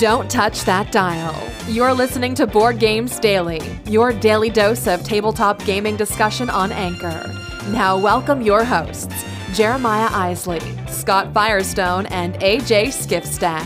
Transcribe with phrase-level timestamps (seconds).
[0.00, 1.36] Don't touch that dial.
[1.68, 7.30] You're listening to Board Games Daily, your daily dose of tabletop gaming discussion on Anchor.
[7.68, 9.14] Now, welcome your hosts,
[9.52, 13.60] Jeremiah Isley, Scott Firestone, and AJ Skifstad.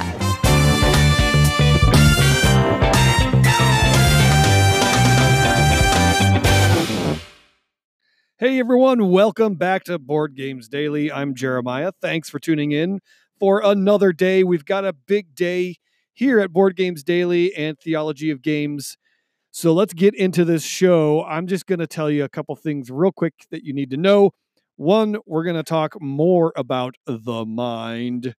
[8.38, 11.12] Hey everyone, welcome back to Board Games Daily.
[11.12, 11.92] I'm Jeremiah.
[12.02, 12.98] Thanks for tuning in
[13.38, 14.42] for another day.
[14.42, 15.76] We've got a big day
[16.14, 18.96] here at Board Games Daily and Theology of Games.
[19.50, 21.24] So let's get into this show.
[21.24, 23.96] I'm just going to tell you a couple things real quick that you need to
[23.96, 24.30] know.
[24.76, 28.34] One, we're going to talk more about The Mind,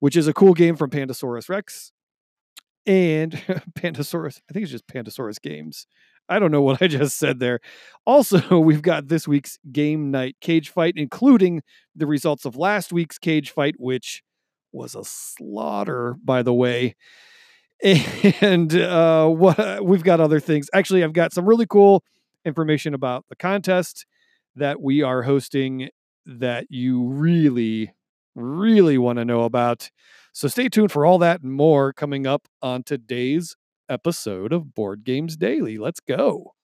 [0.00, 1.92] which is a cool game from Pandasaurus Rex
[2.86, 3.32] and
[3.78, 4.40] Pandasaurus.
[4.48, 5.86] I think it's just Pandasaurus Games.
[6.28, 7.60] I don't know what I just said there.
[8.06, 11.62] Also, we've got this week's game night cage fight, including
[11.94, 14.22] the results of last week's cage fight, which
[14.74, 16.96] was a slaughter, by the way.
[18.40, 20.70] And uh, what, we've got other things.
[20.72, 22.02] Actually, I've got some really cool
[22.44, 24.06] information about the contest
[24.56, 25.90] that we are hosting
[26.24, 27.92] that you really,
[28.34, 29.90] really want to know about.
[30.32, 33.54] So stay tuned for all that and more coming up on today's
[33.88, 35.76] episode of Board Games Daily.
[35.76, 36.54] Let's go.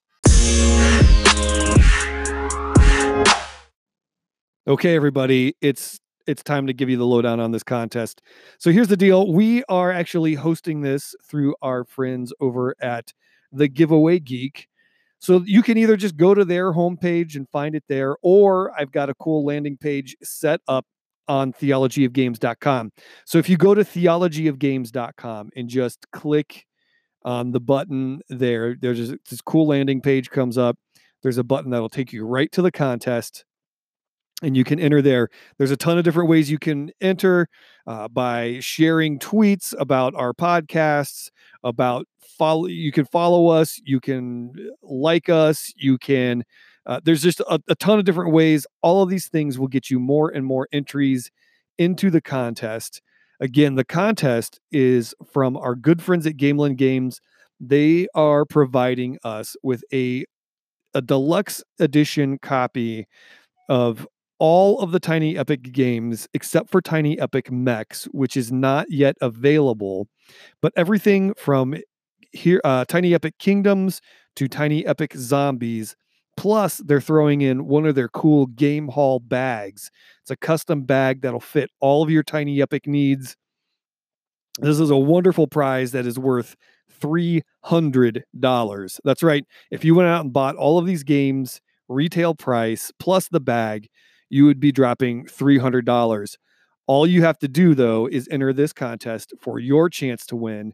[4.66, 8.22] Okay, everybody, it's it's time to give you the lowdown on this contest.
[8.58, 13.12] So here's the deal: we are actually hosting this through our friends over at
[13.52, 14.68] the Giveaway Geek.
[15.18, 18.92] So you can either just go to their homepage and find it there, or I've
[18.92, 20.86] got a cool landing page set up
[21.28, 22.92] on theologyofgames.com.
[23.26, 26.66] So if you go to theologyofgames.com and just click
[27.22, 30.78] on the button there, there's this cool landing page comes up.
[31.22, 33.44] There's a button that'll take you right to the contest
[34.42, 35.28] and you can enter there.
[35.58, 37.48] There's a ton of different ways you can enter
[37.86, 41.30] uh, by sharing tweets about our podcasts,
[41.62, 42.06] about
[42.38, 42.66] follow.
[42.66, 46.44] You can follow us, you can uh, like us, you can.
[46.86, 48.66] Uh, there's just a, a ton of different ways.
[48.82, 51.30] All of these things will get you more and more entries
[51.78, 53.02] into the contest.
[53.40, 57.20] Again, the contest is from our good friends at Gamelyn Games.
[57.58, 60.24] They are providing us with a
[60.94, 63.06] a deluxe edition copy
[63.68, 64.06] of
[64.40, 69.16] all of the Tiny Epic games except for Tiny Epic Mechs, which is not yet
[69.20, 70.08] available.
[70.60, 71.76] But everything from
[72.32, 74.00] here, uh, Tiny Epic Kingdoms
[74.36, 75.94] to Tiny Epic Zombies.
[76.36, 79.90] Plus, they're throwing in one of their cool game hall bags.
[80.22, 83.36] It's a custom bag that'll fit all of your Tiny Epic needs.
[84.58, 86.56] This is a wonderful prize that is worth
[87.00, 89.00] $300.
[89.04, 89.44] That's right.
[89.70, 93.88] If you went out and bought all of these games, retail price plus the bag,
[94.30, 96.38] you would be dropping $300.
[96.86, 100.72] All you have to do, though, is enter this contest for your chance to win,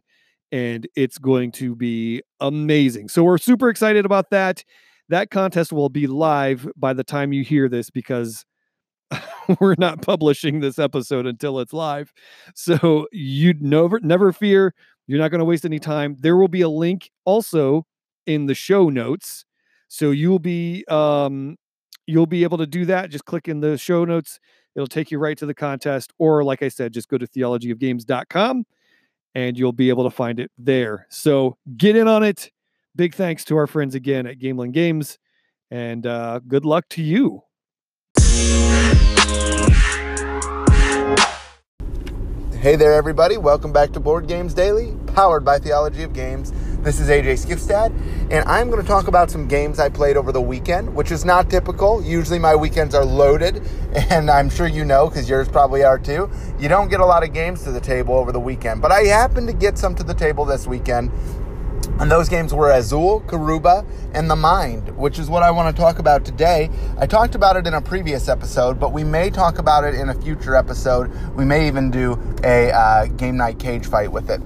[0.51, 3.09] and it's going to be amazing.
[3.09, 4.63] So, we're super excited about that.
[5.09, 8.45] That contest will be live by the time you hear this because
[9.59, 12.13] we're not publishing this episode until it's live.
[12.55, 14.73] So, you never, never fear.
[15.07, 16.15] You're not going to waste any time.
[16.19, 17.85] There will be a link also
[18.25, 19.45] in the show notes.
[19.87, 21.57] So, you'll be um,
[22.07, 23.11] you'll be able to do that.
[23.11, 24.39] Just click in the show notes.
[24.75, 26.13] It'll take you right to the contest.
[26.17, 28.65] Or, like I said, just go to theologyofgames.com
[29.35, 31.05] and you'll be able to find it there.
[31.09, 32.49] So get in on it.
[32.95, 35.19] Big thanks to our friends again at Gamelyn Games.
[35.69, 37.43] And uh, good luck to you.
[42.59, 43.37] Hey there, everybody.
[43.37, 46.51] Welcome back to Board Games Daily, powered by Theology of Games.
[46.87, 47.91] This is AJ Skifstad,
[48.31, 51.25] and I'm going to talk about some games I played over the weekend, which is
[51.25, 52.01] not typical.
[52.01, 53.61] Usually my weekends are loaded,
[54.09, 56.29] and I'm sure you know because yours probably are too.
[56.57, 59.01] You don't get a lot of games to the table over the weekend, but I
[59.01, 61.11] happened to get some to the table this weekend.
[61.99, 65.81] And those games were Azul, Karuba, and The Mind, which is what I want to
[65.81, 66.69] talk about today.
[66.97, 70.07] I talked about it in a previous episode, but we may talk about it in
[70.07, 71.11] a future episode.
[71.35, 74.41] We may even do a uh, game night cage fight with it.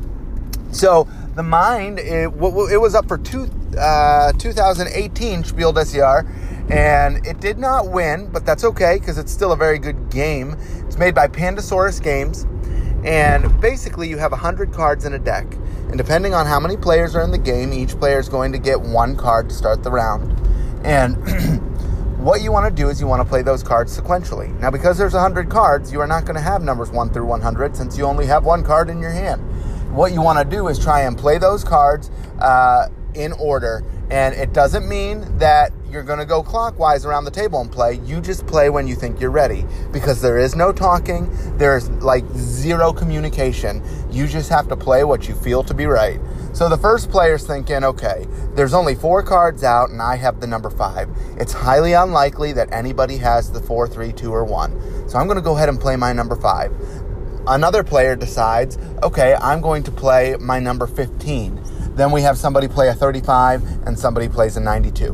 [0.71, 3.47] So, the mind it, it was up for two,
[3.77, 6.27] uh, 2018 Spiel des Jahres,
[6.69, 10.56] and it did not win, but that's okay because it's still a very good game.
[10.88, 12.45] It's made by Pandasaurus Games,
[13.06, 15.45] and basically you have 100 cards in a deck.
[15.89, 18.57] And depending on how many players are in the game, each player is going to
[18.57, 20.31] get one card to start the round.
[20.85, 21.17] And
[22.19, 24.57] what you want to do is you want to play those cards sequentially.
[24.62, 27.75] Now, because there's 100 cards, you are not going to have numbers 1 through 100
[27.75, 29.41] since you only have one card in your hand
[29.91, 32.09] what you want to do is try and play those cards
[32.39, 33.83] uh, in order.
[34.09, 37.99] And it doesn't mean that you're going to go clockwise around the table and play.
[38.05, 42.25] You just play when you think you're ready because there is no talking, there's like
[42.35, 43.81] zero communication.
[44.09, 46.19] You just have to play what you feel to be right.
[46.53, 50.47] So the first player's thinking, okay, there's only four cards out and I have the
[50.47, 51.09] number five.
[51.38, 55.09] It's highly unlikely that anybody has the four, three, two, or one.
[55.09, 56.71] So I'm going to go ahead and play my number five.
[57.47, 61.59] Another player decides, okay, I'm going to play my number 15.
[61.95, 65.13] Then we have somebody play a 35 and somebody plays a 92.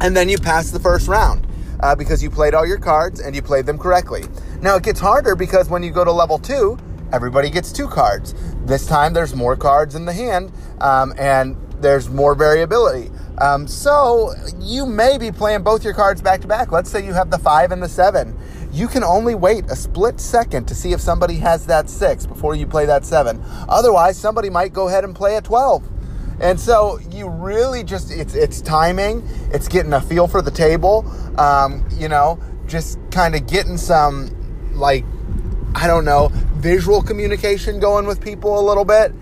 [0.00, 1.46] And then you pass the first round
[1.80, 4.22] uh, because you played all your cards and you played them correctly.
[4.60, 6.78] Now it gets harder because when you go to level two,
[7.12, 8.34] everybody gets two cards.
[8.64, 13.10] This time there's more cards in the hand um, and there's more variability.
[13.42, 16.70] Um, so you may be playing both your cards back to back.
[16.70, 18.38] Let's say you have the five and the seven.
[18.70, 22.54] You can only wait a split second to see if somebody has that six before
[22.54, 23.42] you play that seven.
[23.68, 25.88] Otherwise, somebody might go ahead and play a 12.
[26.40, 31.04] And so you really just, it's, it's timing, it's getting a feel for the table,
[31.36, 35.04] um, you know, just kind of getting some, like,
[35.74, 39.12] I don't know, visual communication going with people a little bit.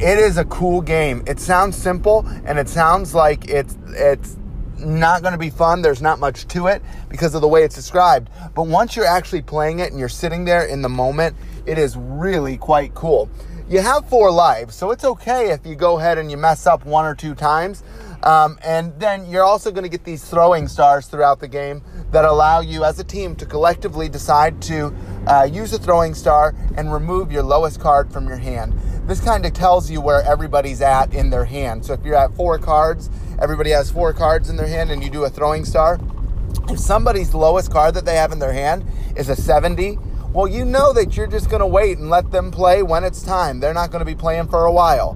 [0.00, 1.24] It is a cool game.
[1.26, 4.36] It sounds simple and it sounds like it's it's
[4.78, 5.82] not going to be fun.
[5.82, 8.30] There's not much to it because of the way it's described.
[8.54, 11.34] But once you're actually playing it and you're sitting there in the moment,
[11.66, 13.28] it is really quite cool.
[13.68, 16.86] You have four lives, so it's okay if you go ahead and you mess up
[16.86, 17.82] one or two times.
[18.22, 22.24] Um, and then you're also going to get these throwing stars throughout the game that
[22.24, 24.94] allow you as a team to collectively decide to
[25.26, 28.74] uh, use a throwing star and remove your lowest card from your hand.
[29.08, 31.86] This kind of tells you where everybody's at in their hand.
[31.86, 33.08] So if you're at four cards,
[33.40, 35.98] everybody has four cards in their hand, and you do a throwing star.
[36.68, 38.84] If somebody's lowest card that they have in their hand
[39.16, 39.98] is a 70,
[40.34, 43.22] well, you know that you're just going to wait and let them play when it's
[43.22, 43.60] time.
[43.60, 45.14] They're not going to be playing for a while.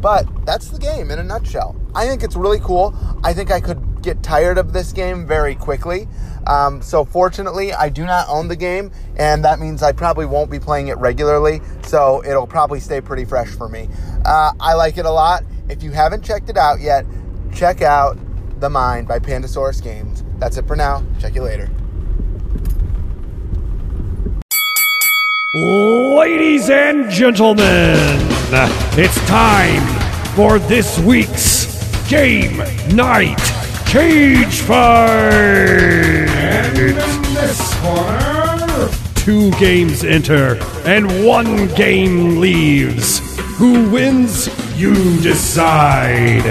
[0.00, 1.76] But that's the game in a nutshell.
[1.94, 2.94] I think it's really cool.
[3.22, 6.08] I think I could get tired of this game very quickly.
[6.46, 10.48] Um, so, fortunately, I do not own the game, and that means I probably won't
[10.48, 11.60] be playing it regularly.
[11.82, 13.88] So, it'll probably stay pretty fresh for me.
[14.24, 15.42] Uh, I like it a lot.
[15.68, 17.04] If you haven't checked it out yet,
[17.52, 18.16] check out
[18.60, 20.22] The Mind by Pandasaurus Games.
[20.38, 21.04] That's it for now.
[21.18, 21.68] Check you later.
[25.52, 27.96] Ladies and gentlemen,
[28.96, 29.82] it's time
[30.36, 31.66] for this week's
[32.08, 32.58] Game
[32.94, 36.28] Night Cage Fight!
[36.28, 36.94] And in
[37.34, 43.20] this corner, two games enter and one game leaves.
[43.56, 44.48] Who wins?
[44.78, 44.92] You
[45.22, 46.44] decide.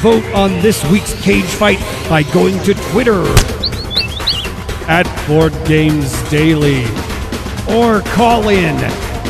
[0.00, 3.22] Vote on this week's cage fight by going to Twitter
[4.88, 6.84] at Board Games Daily
[7.68, 8.78] or call in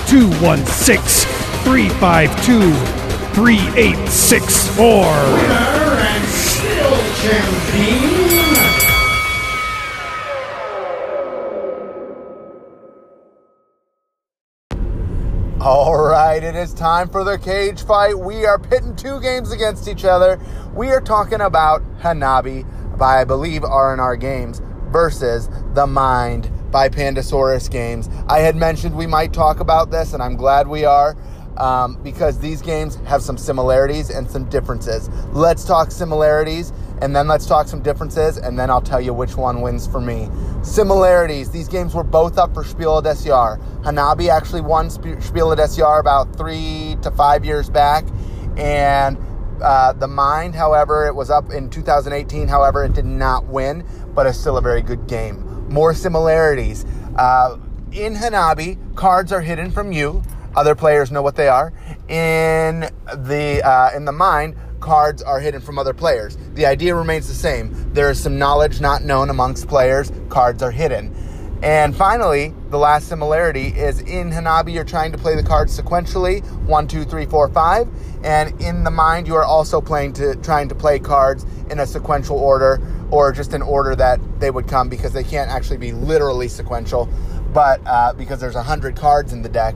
[0.06, 1.28] 216
[1.64, 2.72] 352
[3.34, 5.97] 3864.
[15.60, 18.18] All right, it is time for the cage fight.
[18.18, 20.40] We are pitting two games against each other.
[20.72, 27.70] We are talking about Hanabi by I believe R&R Games versus The Mind by Pandasaurus
[27.70, 28.08] Games.
[28.28, 31.14] I had mentioned we might talk about this, and I'm glad we are.
[31.58, 35.08] Um, because these games have some similarities and some differences.
[35.32, 39.36] Let's talk similarities and then let's talk some differences, and then I'll tell you which
[39.36, 40.28] one wins for me.
[40.62, 43.58] Similarities these games were both up for Spiel des Jahres.
[43.82, 48.04] Hanabi actually won Spiel des Jahres about three to five years back,
[48.56, 49.18] and
[49.62, 52.48] uh, the Mind, however, it was up in 2018.
[52.48, 53.84] However, it did not win,
[54.14, 56.84] but it's still a very good game more similarities.
[57.16, 57.58] Uh,
[57.92, 60.22] in Hanabi, cards are hidden from you.
[60.56, 61.72] Other players know what they are.
[62.08, 66.36] In the uh, in the mind, cards are hidden from other players.
[66.54, 67.92] The idea remains the same.
[67.92, 70.12] There is some knowledge not known amongst players.
[70.28, 71.14] Cards are hidden.
[71.62, 76.44] And finally, the last similarity is in Hanabi, you're trying to play the cards sequentially
[76.66, 77.88] one, two, three, four, five.
[78.22, 81.86] And in the mind, you are also playing to trying to play cards in a
[81.86, 82.80] sequential order
[83.10, 87.08] or just in order that they would come because they can't actually be literally sequential,
[87.52, 89.74] but uh, because there's 100 cards in the deck,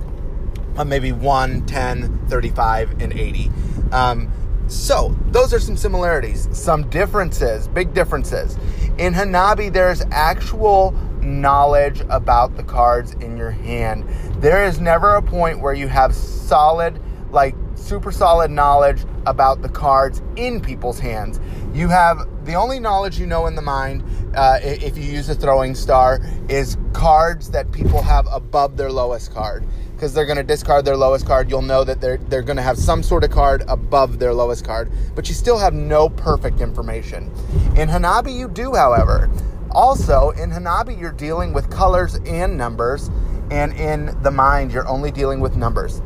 [0.77, 3.51] uh, maybe 1, 10, 35, and 80.
[3.91, 4.31] Um,
[4.73, 8.57] so, those are some similarities, some differences, big differences.
[8.97, 14.09] In Hanabi, there's actual knowledge about the cards in your hand.
[14.41, 16.99] There is never a point where you have solid,
[17.31, 21.39] like super solid knowledge about the cards in people's hands.
[21.75, 24.03] You have the only knowledge you know in the mind,
[24.35, 29.35] uh, if you use a throwing star, is cards that people have above their lowest
[29.35, 29.67] card.
[30.03, 32.63] Because they're going to discard their lowest card, you'll know that they're they're going to
[32.63, 36.61] have some sort of card above their lowest card, but you still have no perfect
[36.61, 37.31] information.
[37.77, 39.31] In Hanabi, you do, however.
[39.71, 43.13] Also, in Hanabi, you're dealing with colors and numbers,
[43.53, 46.03] and in the mind, you're only dealing with numbers.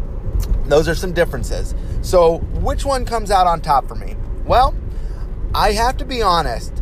[0.67, 1.75] Those are some differences.
[2.03, 4.15] So, which one comes out on top for me?
[4.45, 4.75] Well,
[5.55, 6.75] I have to be honest.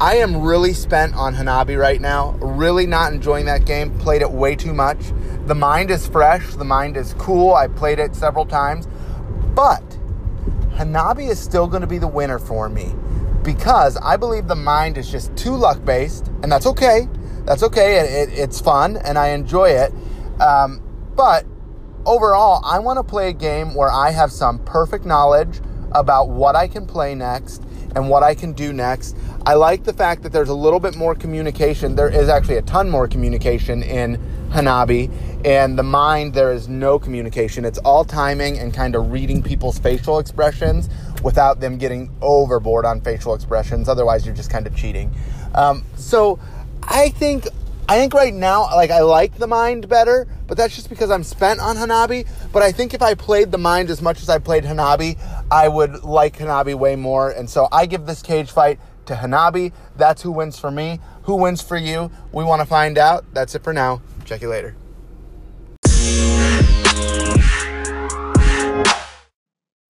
[0.00, 2.30] I am really spent on Hanabi right now.
[2.40, 3.96] Really not enjoying that game.
[3.98, 4.98] Played it way too much.
[5.44, 6.54] The mind is fresh.
[6.54, 7.52] The mind is cool.
[7.52, 8.88] I played it several times.
[9.54, 9.84] But
[10.70, 12.94] Hanabi is still going to be the winner for me
[13.42, 17.06] because I believe the mind is just too luck based, and that's okay.
[17.44, 17.98] That's okay.
[17.98, 19.92] It, it, it's fun and I enjoy it.
[20.40, 20.80] Um,
[21.14, 21.44] but
[22.06, 25.60] overall, I want to play a game where I have some perfect knowledge
[25.92, 27.62] about what I can play next
[27.94, 29.16] and what I can do next.
[29.46, 31.96] I like the fact that there's a little bit more communication.
[31.96, 34.18] There is actually a ton more communication in
[34.50, 35.10] Hanabi.
[35.44, 37.64] And the mind, there is no communication.
[37.64, 40.88] It's all timing and kind of reading people's facial expressions
[41.22, 43.88] without them getting overboard on facial expressions.
[43.88, 45.14] Otherwise, you're just kind of cheating.
[45.54, 46.38] Um, so
[46.82, 47.46] I think
[47.90, 51.24] I think right now, like I like the mind better, but that's just because I'm
[51.24, 52.24] spent on Hanabi.
[52.52, 55.18] But I think if I played the mind as much as I played Hanabi,
[55.50, 57.32] I would like Hanabi way more.
[57.32, 59.72] And so I give this cage fight to Hanabi.
[59.96, 61.00] That's who wins for me.
[61.24, 62.12] Who wins for you?
[62.30, 63.24] We want to find out.
[63.34, 64.02] That's it for now.
[64.24, 64.76] Check you later.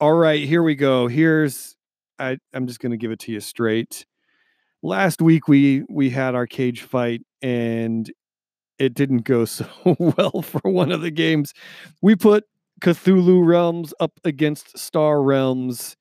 [0.01, 1.07] All right, here we go.
[1.07, 1.77] Here's
[2.19, 4.07] I, I'm just gonna give it to you straight.
[4.83, 8.11] Last week we we had our cage fight and
[8.79, 9.67] it didn't go so
[9.99, 11.53] well for one of the games.
[12.03, 12.45] We put
[12.81, 15.97] Cthulhu Realms up against Star Realms,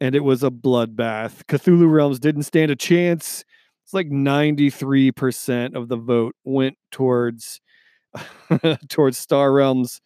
[0.00, 1.44] and it was a bloodbath.
[1.44, 3.44] Cthulhu Realms didn't stand a chance.
[3.84, 7.60] It's like 93% of the vote went towards
[8.88, 10.00] towards Star Realms.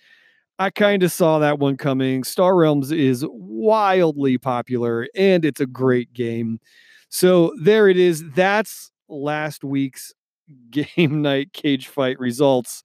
[0.59, 2.25] I kind of saw that one coming.
[2.25, 6.59] Star Realms is wildly popular and it's a great game.
[7.11, 8.29] So there it is.
[8.33, 10.13] That's last week's
[10.71, 12.83] game night cage fight results.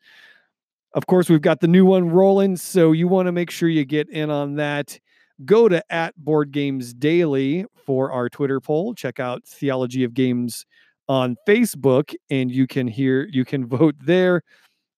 [0.94, 3.86] Of course, we've got the new one rolling, so you want to make sure you
[3.86, 5.00] get in on that.
[5.46, 8.94] Go to at Board Games Daily for our Twitter poll.
[8.94, 10.66] Check out Theology of Games
[11.10, 14.44] on Facebook, and you can hear you can vote there.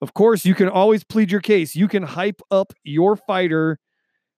[0.01, 1.75] Of course, you can always plead your case.
[1.75, 3.79] You can hype up your fighter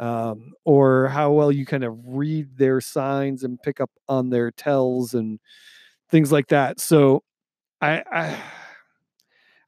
[0.00, 4.50] um, or how well you kind of read their signs and pick up on their
[4.50, 5.40] tells and
[6.10, 7.22] things like that so
[7.80, 8.38] i i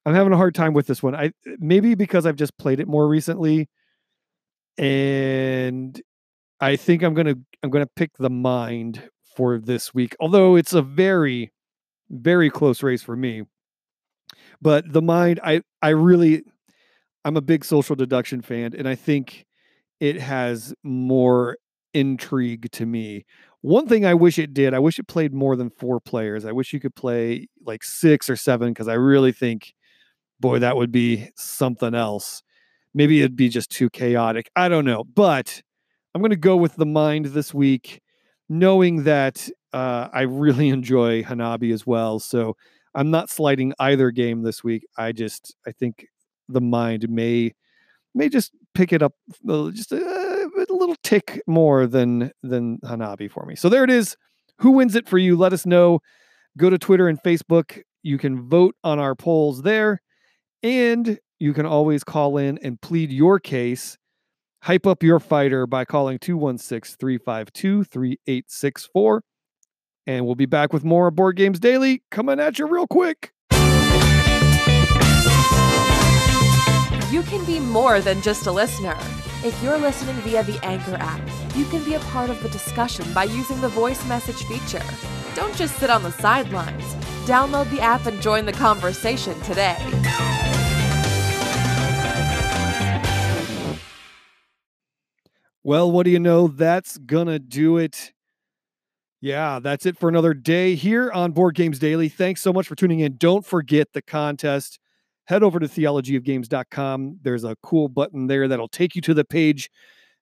[0.05, 2.87] i'm having a hard time with this one i maybe because i've just played it
[2.87, 3.69] more recently
[4.77, 6.01] and
[6.59, 9.03] i think i'm gonna i'm gonna pick the mind
[9.35, 11.51] for this week although it's a very
[12.11, 13.43] very close race for me.
[14.61, 16.43] But the mind, I I really
[17.25, 19.45] I'm a big social deduction fan, and I think
[19.99, 21.57] it has more
[21.93, 23.25] intrigue to me.
[23.61, 26.45] One thing I wish it did, I wish it played more than four players.
[26.45, 29.73] I wish you could play like six or seven because I really think,
[30.39, 32.41] boy, that would be something else.
[32.93, 34.49] Maybe it'd be just too chaotic.
[34.55, 35.03] I don't know.
[35.03, 35.61] But
[36.13, 38.01] I'm going to go with the mind this week,
[38.49, 42.19] knowing that uh, I really enjoy Hanabi as well.
[42.19, 42.55] So
[42.95, 44.85] I'm not sliding either game this week.
[44.97, 46.07] I just I think
[46.49, 47.53] the mind may
[48.13, 49.13] may just pick it up
[49.71, 49.97] just a,
[50.69, 53.55] a little tick more than than Hanabi for me.
[53.55, 54.15] So there it is.
[54.59, 55.35] Who wins it for you?
[55.35, 55.99] Let us know.
[56.57, 57.81] Go to Twitter and Facebook.
[58.03, 60.01] You can vote on our polls there,
[60.61, 63.97] and you can always call in and plead your case
[64.65, 69.23] Hype up your fighter by calling 216 352 3864.
[70.05, 73.33] And we'll be back with more Board Games Daily coming at you real quick.
[77.11, 78.97] You can be more than just a listener.
[79.43, 81.19] If you're listening via the Anchor app,
[81.55, 84.83] you can be a part of the discussion by using the voice message feature.
[85.33, 86.93] Don't just sit on the sidelines.
[87.25, 89.77] Download the app and join the conversation today.
[95.63, 96.47] Well, what do you know?
[96.47, 98.13] That's gonna do it.
[99.21, 102.09] Yeah, that's it for another day here on Board Games Daily.
[102.09, 103.17] Thanks so much for tuning in.
[103.17, 104.77] Don't forget the contest.
[105.25, 107.19] Head over to theologyofgames.com.
[107.21, 109.69] There's a cool button there that'll take you to the page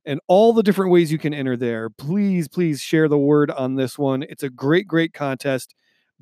[0.05, 1.89] and all the different ways you can enter there.
[1.89, 4.23] Please, please share the word on this one.
[4.23, 5.73] It's a great, great contest.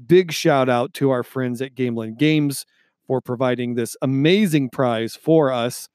[0.05, 2.65] Big shout out to our friends at Gamelyn Games
[3.07, 5.87] for providing this amazing prize for us.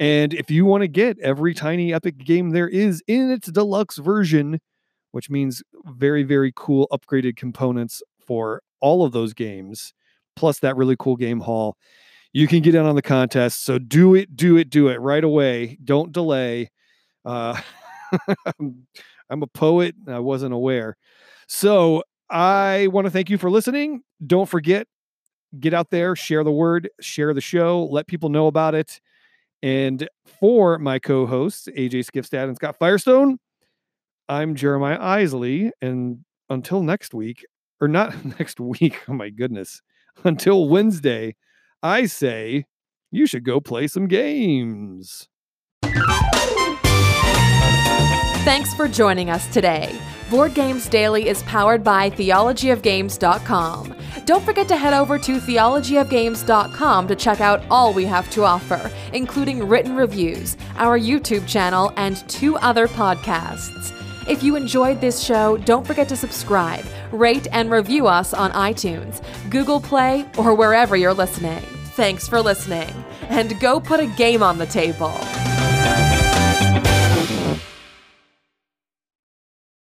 [0.00, 3.98] And if you want to get every tiny epic game there is in its deluxe
[3.98, 4.60] version,
[5.12, 9.92] which means very, very cool upgraded components for all of those games,
[10.36, 11.76] plus that really cool game hall,
[12.34, 13.64] you can get in on the contest.
[13.64, 15.78] So do it, do it, do it right away.
[15.84, 16.68] Don't delay.
[17.24, 17.58] Uh,
[18.60, 19.94] I'm a poet.
[20.08, 20.96] I wasn't aware.
[21.46, 24.02] So I want to thank you for listening.
[24.26, 24.88] Don't forget,
[25.60, 29.00] get out there, share the word, share the show, let people know about it.
[29.62, 30.08] And
[30.40, 33.38] for my co hosts, AJ Skifstad and Scott Firestone,
[34.28, 35.70] I'm Jeremiah Isley.
[35.80, 37.46] And until next week,
[37.80, 39.80] or not next week, oh my goodness,
[40.24, 41.36] until Wednesday,
[41.84, 42.64] I say
[43.12, 45.28] you should go play some games.
[48.42, 49.94] Thanks for joining us today.
[50.30, 53.94] Board Games Daily is powered by theologyofgames.com.
[54.24, 58.90] Don't forget to head over to theologyofgames.com to check out all we have to offer,
[59.12, 63.92] including written reviews, our YouTube channel, and two other podcasts.
[64.26, 69.22] If you enjoyed this show, don't forget to subscribe, rate, and review us on iTunes,
[69.50, 71.62] Google Play, or wherever you're listening.
[71.94, 72.92] Thanks for listening,
[73.28, 75.12] and go put a game on the table.